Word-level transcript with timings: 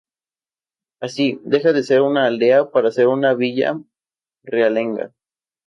Así, 0.99 1.39
deja 1.43 1.73
de 1.73 1.83
ser 1.83 2.01
una 2.01 2.25
aldea 2.25 2.71
para 2.71 2.89
ser 2.89 3.05
una 3.05 3.35
villa 3.35 3.79
realenga. 4.41 5.13